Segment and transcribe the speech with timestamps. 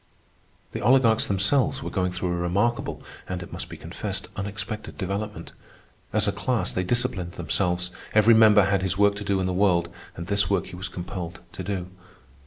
[0.71, 5.51] The oligarchs themselves were going through a remarkable and, it must be confessed, unexpected development.
[6.11, 7.91] As a class, they disciplined themselves.
[8.15, 10.89] Every member had his work to do in the world, and this work he was
[10.89, 11.89] compelled to do.